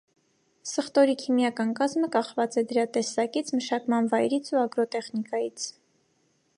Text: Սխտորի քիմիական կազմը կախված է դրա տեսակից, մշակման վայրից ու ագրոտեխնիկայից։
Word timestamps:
Սխտորի 0.69 1.13
քիմիական 1.23 1.75
կազմը 1.79 2.09
կախված 2.17 2.57
է 2.63 2.65
դրա 2.71 2.87
տեսակից, 2.97 3.53
մշակման 3.59 4.11
վայրից 4.15 4.53
ու 4.57 4.63
ագրոտեխնիկայից։ 4.65 5.71